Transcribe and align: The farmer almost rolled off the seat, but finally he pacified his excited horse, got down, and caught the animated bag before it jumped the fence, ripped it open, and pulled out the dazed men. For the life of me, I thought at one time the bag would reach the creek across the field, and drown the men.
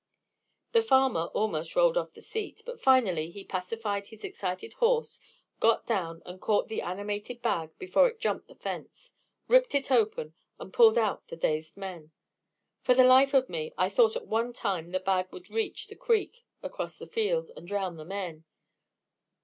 The 0.71 0.81
farmer 0.81 1.25
almost 1.35 1.75
rolled 1.75 1.95
off 1.95 2.13
the 2.13 2.23
seat, 2.23 2.63
but 2.65 2.81
finally 2.81 3.29
he 3.29 3.43
pacified 3.43 4.07
his 4.07 4.23
excited 4.23 4.73
horse, 4.73 5.19
got 5.59 5.85
down, 5.85 6.23
and 6.25 6.41
caught 6.41 6.69
the 6.69 6.81
animated 6.81 7.43
bag 7.43 7.77
before 7.77 8.07
it 8.07 8.19
jumped 8.19 8.47
the 8.47 8.55
fence, 8.55 9.13
ripped 9.47 9.75
it 9.75 9.91
open, 9.91 10.33
and 10.59 10.73
pulled 10.73 10.97
out 10.97 11.27
the 11.27 11.35
dazed 11.37 11.77
men. 11.77 12.09
For 12.81 12.95
the 12.95 13.03
life 13.05 13.35
of 13.35 13.47
me, 13.47 13.73
I 13.77 13.89
thought 13.89 14.15
at 14.15 14.25
one 14.25 14.53
time 14.53 14.89
the 14.89 14.99
bag 14.99 15.31
would 15.31 15.51
reach 15.51 15.85
the 15.85 15.95
creek 15.95 16.45
across 16.63 16.97
the 16.97 17.05
field, 17.05 17.51
and 17.55 17.67
drown 17.67 17.97
the 17.97 18.03
men. 18.05 18.43